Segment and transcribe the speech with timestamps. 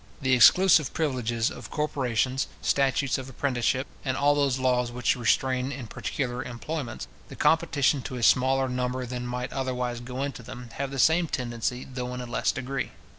[0.19, 5.85] The exclusive privileges of corporations, statutes of apprenticeship, and all those laws which restrain in
[5.85, 10.89] particular employments, the competition to a smaller number than might otherwise go into them, have
[10.89, 12.93] the same tendency, though in a less degree.